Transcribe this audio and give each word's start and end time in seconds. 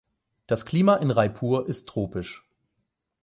Das 0.47 0.65
Klima 0.65 0.95
in 0.95 1.11
Raipur 1.11 1.67
ist 1.69 1.87
tropisch. 1.87 2.43